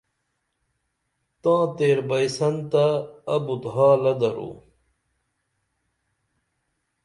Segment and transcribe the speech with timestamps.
[1.41, 2.85] تاں تیر بئیسن تہ
[3.33, 4.51] ابُت حالہ درو